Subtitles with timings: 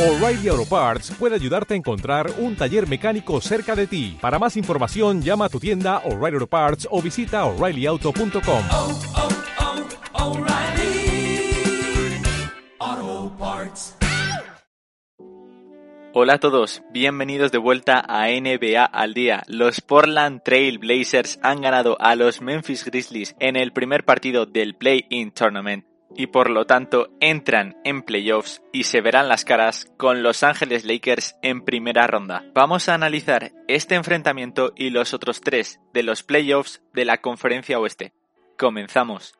[0.00, 4.16] O'Reilly Auto Parts puede ayudarte a encontrar un taller mecánico cerca de ti.
[4.18, 8.64] Para más información, llama a tu tienda O'Reilly Auto Parts o visita oreillyauto.com.
[8.72, 8.98] oh,
[12.80, 13.98] oh, Parts.
[16.14, 19.42] Hola a todos, bienvenidos de vuelta a NBA al día.
[19.48, 24.74] Los Portland Trail Blazers han ganado a los Memphis Grizzlies en el primer partido del
[24.76, 30.22] Play-In Tournament y por lo tanto entran en playoffs y se verán las caras con
[30.22, 32.44] Los Ángeles Lakers en primera ronda.
[32.54, 37.78] Vamos a analizar este enfrentamiento y los otros tres de los playoffs de la conferencia
[37.78, 38.12] oeste.
[38.58, 39.39] Comenzamos.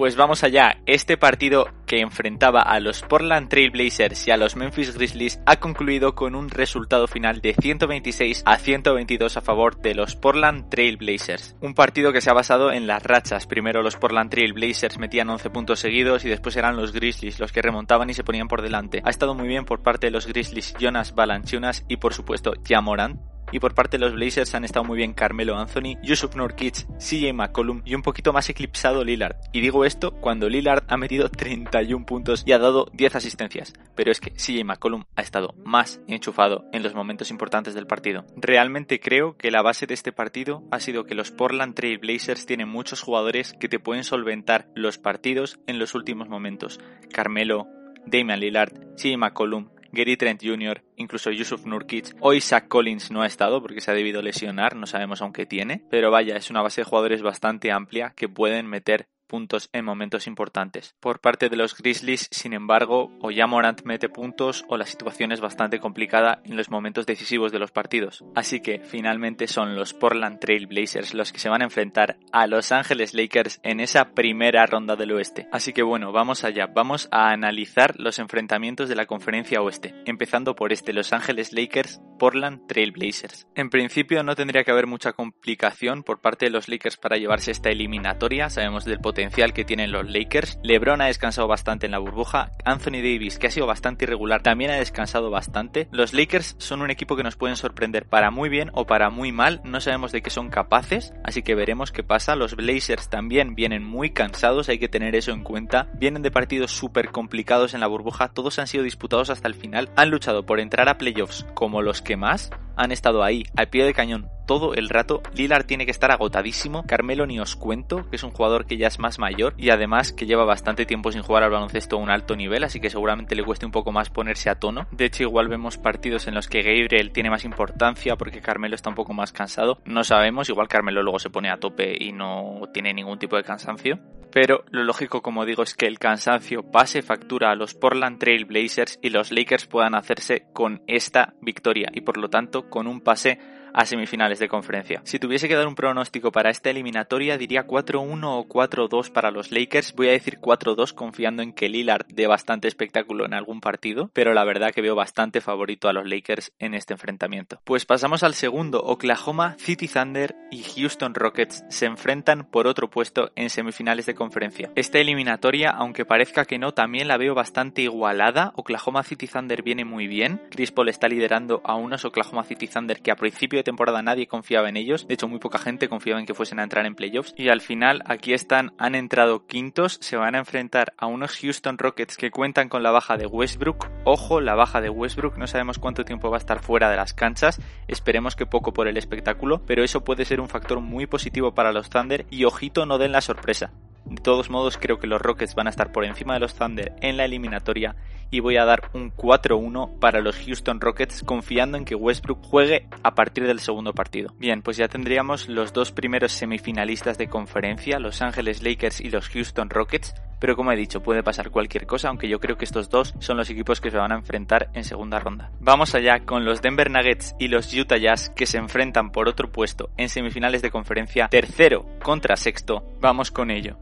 [0.00, 4.56] Pues vamos allá, este partido que enfrentaba a los Portland Trail Blazers y a los
[4.56, 9.94] Memphis Grizzlies ha concluido con un resultado final de 126 a 122 a favor de
[9.94, 11.54] los Portland Trail Blazers.
[11.60, 13.46] Un partido que se ha basado en las rachas.
[13.46, 17.52] Primero los Portland Trail Blazers metían 11 puntos seguidos y después eran los Grizzlies los
[17.52, 19.02] que remontaban y se ponían por delante.
[19.04, 23.20] Ha estado muy bien por parte de los Grizzlies Jonas Valanciunas y por supuesto Jamoran
[23.52, 27.32] y por parte de los Blazers han estado muy bien Carmelo Anthony, Yusuf Nurkic, CJ
[27.32, 29.36] McCollum y un poquito más eclipsado Lillard.
[29.52, 33.72] Y digo esto cuando Lillard ha metido 31 puntos y ha dado 10 asistencias.
[33.94, 38.24] Pero es que CJ McCollum ha estado más enchufado en los momentos importantes del partido.
[38.36, 42.46] Realmente creo que la base de este partido ha sido que los Portland Trail Blazers
[42.46, 46.80] tienen muchos jugadores que te pueden solventar los partidos en los últimos momentos.
[47.12, 47.66] Carmelo,
[48.06, 52.14] Damian Lillard, CJ McCollum, Gary Trent Jr., incluso Yusuf Nurkic.
[52.20, 55.46] Hoy Zach Collins no ha estado porque se ha debido lesionar, no sabemos aún qué
[55.46, 55.82] tiene.
[55.90, 60.26] Pero vaya, es una base de jugadores bastante amplia que pueden meter puntos en momentos
[60.26, 60.96] importantes.
[60.98, 65.30] Por parte de los Grizzlies, sin embargo, o ya Morant mete puntos o la situación
[65.30, 68.24] es bastante complicada en los momentos decisivos de los partidos.
[68.34, 72.48] Así que finalmente son los Portland Trail Blazers los que se van a enfrentar a
[72.48, 75.46] Los Ángeles Lakers en esa primera ronda del oeste.
[75.52, 80.56] Así que bueno, vamos allá, vamos a analizar los enfrentamientos de la conferencia oeste, empezando
[80.56, 83.46] por este Los Ángeles Lakers Portland Trail Blazers.
[83.54, 87.52] En principio no tendría que haber mucha complicación por parte de los Lakers para llevarse
[87.52, 90.58] esta eliminatoria, sabemos del potencial potencial que tienen los Lakers.
[90.62, 92.52] LeBron ha descansado bastante en la burbuja.
[92.64, 95.88] Anthony Davis, que ha sido bastante irregular, también ha descansado bastante.
[95.90, 99.30] Los Lakers son un equipo que nos pueden sorprender para muy bien o para muy
[99.30, 99.60] mal.
[99.62, 102.34] No sabemos de qué son capaces, así que veremos qué pasa.
[102.34, 105.88] Los Blazers también vienen muy cansados, hay que tener eso en cuenta.
[105.92, 109.90] Vienen de partidos súper complicados en la burbuja, todos han sido disputados hasta el final.
[109.96, 113.84] Han luchado por entrar a playoffs como los que más han estado ahí, al pie
[113.84, 115.22] del cañón, todo el rato.
[115.36, 116.82] Lillard tiene que estar agotadísimo.
[116.84, 120.12] Carmelo ni os cuento, que es un jugador que ya es más mayor y además
[120.12, 123.36] que lleva bastante tiempo sin jugar al baloncesto a un alto nivel, así que seguramente
[123.36, 124.88] le cueste un poco más ponerse a tono.
[124.90, 128.90] De hecho, igual vemos partidos en los que Gabriel tiene más importancia porque Carmelo está
[128.90, 129.78] un poco más cansado.
[129.84, 133.44] No sabemos, igual Carmelo luego se pone a tope y no tiene ningún tipo de
[133.44, 134.00] cansancio.
[134.32, 138.46] Pero lo lógico, como digo, es que el cansancio pase factura a los Portland Trail
[138.46, 143.00] Blazers y los Lakers puedan hacerse con esta victoria y por lo tanto con un
[143.00, 143.38] pase
[143.72, 145.00] a semifinales de conferencia.
[145.04, 149.50] Si tuviese que dar un pronóstico para esta eliminatoria, diría 4-1 o 4-2 para los
[149.50, 149.94] Lakers.
[149.94, 154.34] Voy a decir 4-2 confiando en que Lillard dé bastante espectáculo en algún partido, pero
[154.34, 157.60] la verdad que veo bastante favorito a los Lakers en este enfrentamiento.
[157.64, 158.82] Pues pasamos al segundo.
[158.82, 164.70] Oklahoma City Thunder y Houston Rockets se enfrentan por otro puesto en semifinales de conferencia.
[164.74, 168.52] Esta eliminatoria, aunque parezca que no, también la veo bastante igualada.
[168.56, 170.40] Oklahoma City Thunder viene muy bien.
[170.50, 174.68] Chris está liderando a unos Oklahoma City Thunder que a principio de temporada nadie confiaba
[174.68, 175.06] en ellos.
[175.06, 177.34] De hecho, muy poca gente confiaba en que fuesen a entrar en playoffs.
[177.36, 179.98] Y al final, aquí están, han entrado quintos.
[180.00, 183.88] Se van a enfrentar a unos Houston Rockets que cuentan con la baja de Westbrook.
[184.04, 185.38] Ojo, la baja de Westbrook.
[185.38, 187.60] No sabemos cuánto tiempo va a estar fuera de las canchas.
[187.88, 189.62] Esperemos que poco por el espectáculo.
[189.66, 192.26] Pero eso puede ser un factor muy positivo para los Thunder.
[192.30, 193.72] Y ojito, no den la sorpresa.
[194.04, 196.92] De todos modos, creo que los Rockets van a estar por encima de los Thunder
[197.00, 197.96] en la eliminatoria
[198.30, 202.86] y voy a dar un 4-1 para los Houston Rockets confiando en que Westbrook juegue
[203.02, 204.32] a partir del segundo partido.
[204.38, 209.28] Bien, pues ya tendríamos los dos primeros semifinalistas de conferencia, Los Ángeles Lakers y los
[209.28, 212.88] Houston Rockets, pero como he dicho, puede pasar cualquier cosa, aunque yo creo que estos
[212.88, 215.50] dos son los equipos que se van a enfrentar en segunda ronda.
[215.60, 219.50] Vamos allá con los Denver Nuggets y los Utah Jazz que se enfrentan por otro
[219.50, 222.82] puesto en semifinales de conferencia, tercero contra sexto.
[223.00, 223.76] Vamos con ello.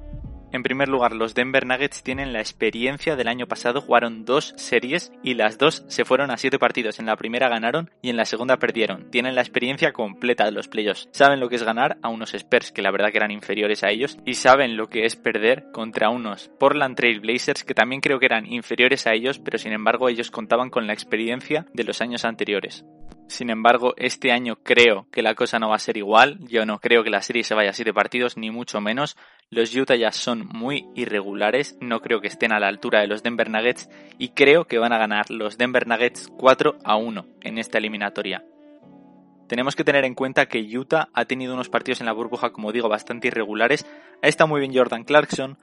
[0.50, 5.12] En primer lugar, los Denver Nuggets tienen la experiencia del año pasado, jugaron dos series
[5.22, 6.98] y las dos se fueron a siete partidos.
[6.98, 9.10] En la primera ganaron y en la segunda perdieron.
[9.10, 11.08] Tienen la experiencia completa de los playoffs.
[11.12, 13.90] Saben lo que es ganar a unos Spurs que la verdad que eran inferiores a
[13.90, 18.18] ellos y saben lo que es perder contra unos Portland Trail Blazers que también creo
[18.18, 22.00] que eran inferiores a ellos, pero sin embargo ellos contaban con la experiencia de los
[22.00, 22.86] años anteriores.
[23.28, 26.38] Sin embargo, este año creo que la cosa no va a ser igual.
[26.48, 29.18] Yo no creo que la serie se vaya a siete partidos, ni mucho menos.
[29.50, 31.78] Los Utah ya son muy irregulares.
[31.80, 33.88] No creo que estén a la altura de los Denver Nuggets.
[34.18, 38.44] Y creo que van a ganar los Denver Nuggets 4 a 1 en esta eliminatoria.
[39.48, 42.72] Tenemos que tener en cuenta que Utah ha tenido unos partidos en la burbuja, como
[42.72, 43.86] digo, bastante irregulares.
[44.22, 45.56] Ha estado muy bien Jordan Clarkson.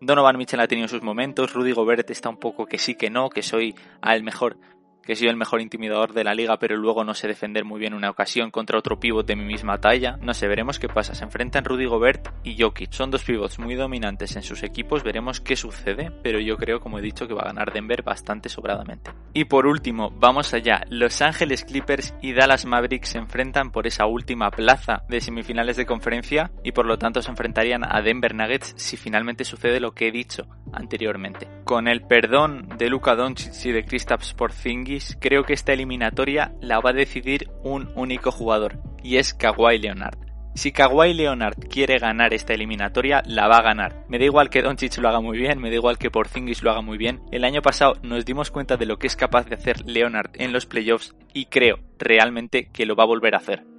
[0.00, 1.52] Donovan Mitchell ha tenido sus momentos.
[1.52, 4.58] Rudy Gobert está un poco que sí que no, que soy al mejor
[5.04, 7.94] que soy el mejor intimidador de la liga, pero luego no sé defender muy bien
[7.94, 10.16] una ocasión contra otro pivot de mi misma talla.
[10.20, 11.14] No sé, veremos qué pasa.
[11.14, 12.92] Se enfrentan Rudy Gobert y Jokic.
[12.92, 16.98] Son dos pivots muy dominantes en sus equipos, veremos qué sucede, pero yo creo, como
[16.98, 19.10] he dicho, que va a ganar Denver bastante sobradamente.
[19.32, 20.82] Y por último, vamos allá.
[20.88, 25.86] Los Ángeles Clippers y Dallas Mavericks se enfrentan por esa última plaza de semifinales de
[25.86, 30.08] conferencia y por lo tanto se enfrentarían a Denver Nuggets si finalmente sucede lo que
[30.08, 31.48] he dicho anteriormente.
[31.64, 36.80] Con el perdón de Luka Doncic y de Kristaps Porzingis creo que esta eliminatoria la
[36.80, 40.18] va a decidir un único jugador, y es Kawhi Leonard.
[40.54, 44.04] Si Kawhi Leonard quiere ganar esta eliminatoria, la va a ganar.
[44.08, 46.70] Me da igual que Doncic lo haga muy bien, me da igual que Porzingis lo
[46.70, 47.22] haga muy bien.
[47.32, 50.52] El año pasado nos dimos cuenta de lo que es capaz de hacer Leonard en
[50.52, 53.73] los playoffs y creo realmente que lo va a volver a hacer.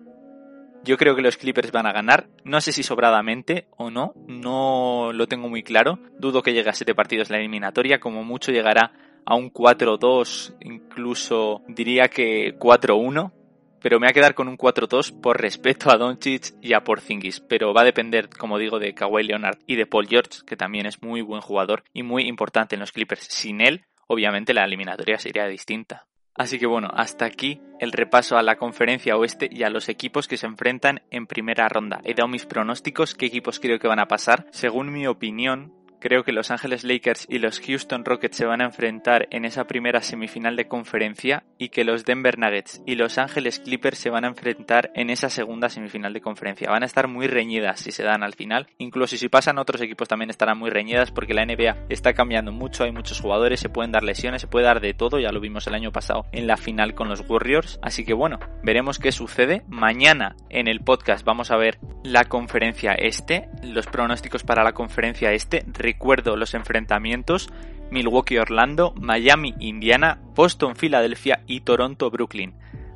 [0.86, 5.12] Yo creo que los Clippers van a ganar, no sé si sobradamente o no, no
[5.14, 5.98] lo tengo muy claro.
[6.20, 8.92] Dudo que llegue a 7 partidos la eliminatoria, como mucho llegará
[9.26, 13.34] a un 4-2, incluso diría que 4-1,
[13.82, 17.40] pero me voy a quedar con un 4-2 por respeto a Doncic y a Porzingis,
[17.40, 20.86] pero va a depender, como digo, de Kawhi Leonard y de Paul George, que también
[20.86, 23.24] es muy buen jugador y muy importante en los Clippers.
[23.24, 26.06] Sin él, obviamente la eliminatoria sería distinta.
[26.36, 30.28] Así que bueno, hasta aquí el repaso a la conferencia oeste y a los equipos
[30.28, 32.02] que se enfrentan en primera ronda.
[32.04, 34.46] He dado mis pronósticos, qué equipos creo que van a pasar.
[34.52, 35.74] Según mi opinión,
[36.06, 39.64] Creo que los Ángeles Lakers y los Houston Rockets se van a enfrentar en esa
[39.64, 44.24] primera semifinal de conferencia y que los Denver Nuggets y los Ángeles Clippers se van
[44.24, 46.70] a enfrentar en esa segunda semifinal de conferencia.
[46.70, 48.68] Van a estar muy reñidas si se dan al final.
[48.78, 52.84] Incluso si pasan otros equipos también estarán muy reñidas porque la NBA está cambiando mucho,
[52.84, 55.66] hay muchos jugadores, se pueden dar lesiones, se puede dar de todo, ya lo vimos
[55.66, 57.80] el año pasado en la final con los Warriors.
[57.82, 59.64] Así que bueno, veremos qué sucede.
[59.70, 65.32] Mañana en el podcast vamos a ver la conferencia este, los pronósticos para la conferencia
[65.32, 65.66] este
[65.96, 67.50] recuerdo los enfrentamientos
[67.90, 72.54] Milwaukee-Orlando, Miami-Indiana, Boston-Filadelfia y Toronto-Brooklyn.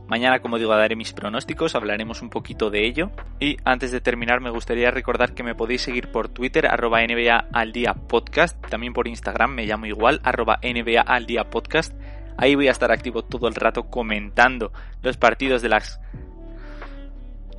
[0.07, 3.11] Mañana, como digo, daré mis pronósticos, hablaremos un poquito de ello.
[3.39, 7.47] Y antes de terminar, me gustaría recordar que me podéis seguir por Twitter, arroba NBA
[7.53, 8.59] al día podcast.
[8.67, 11.93] También por Instagram, me llamo igual, arroba NBA al día podcast.
[12.37, 14.73] Ahí voy a estar activo todo el rato comentando
[15.03, 16.01] los partidos de las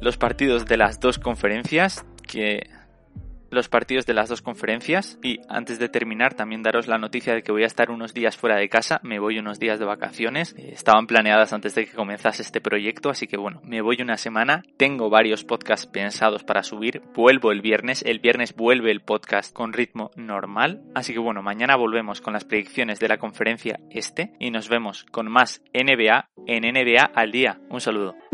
[0.01, 2.69] los partidos de las dos conferencias que
[3.51, 5.19] los partidos de las dos conferencias.
[5.23, 8.37] Y antes de terminar también daros la noticia de que voy a estar unos días
[8.37, 11.93] fuera de casa, me voy unos días de vacaciones, eh, estaban planeadas antes de que
[11.93, 16.63] comenzase este proyecto, así que bueno, me voy una semana, tengo varios podcasts pensados para
[16.63, 21.43] subir, vuelvo el viernes, el viernes vuelve el podcast con ritmo normal, así que bueno,
[21.43, 26.31] mañana volvemos con las predicciones de la conferencia este y nos vemos con más NBA
[26.47, 27.61] en NBA al día.
[27.69, 28.30] Un saludo.